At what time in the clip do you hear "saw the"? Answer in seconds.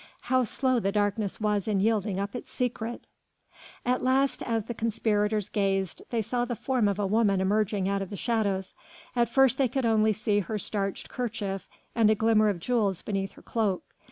6.23-6.55